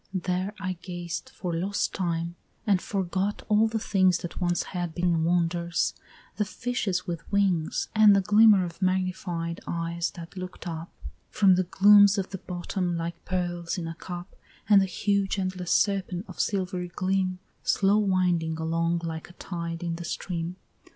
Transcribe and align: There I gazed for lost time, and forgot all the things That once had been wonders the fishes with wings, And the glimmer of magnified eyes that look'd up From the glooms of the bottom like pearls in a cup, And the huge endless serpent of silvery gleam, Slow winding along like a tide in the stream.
There 0.15 0.55
I 0.59 0.79
gazed 0.81 1.29
for 1.29 1.53
lost 1.53 1.93
time, 1.93 2.35
and 2.65 2.81
forgot 2.81 3.43
all 3.47 3.67
the 3.67 3.77
things 3.77 4.17
That 4.17 4.41
once 4.41 4.63
had 4.73 4.95
been 4.95 5.23
wonders 5.23 5.93
the 6.37 6.43
fishes 6.43 7.05
with 7.05 7.31
wings, 7.31 7.87
And 7.93 8.15
the 8.15 8.21
glimmer 8.21 8.65
of 8.65 8.81
magnified 8.81 9.59
eyes 9.67 10.09
that 10.15 10.35
look'd 10.35 10.65
up 10.67 10.89
From 11.29 11.53
the 11.53 11.65
glooms 11.65 12.17
of 12.17 12.31
the 12.31 12.39
bottom 12.39 12.97
like 12.97 13.23
pearls 13.25 13.77
in 13.77 13.87
a 13.87 13.93
cup, 13.93 14.35
And 14.67 14.81
the 14.81 14.87
huge 14.87 15.37
endless 15.37 15.69
serpent 15.71 16.25
of 16.27 16.39
silvery 16.39 16.87
gleam, 16.95 17.37
Slow 17.61 17.99
winding 17.99 18.57
along 18.57 19.01
like 19.05 19.29
a 19.29 19.33
tide 19.33 19.83
in 19.83 19.97
the 19.97 20.03
stream. 20.03 20.55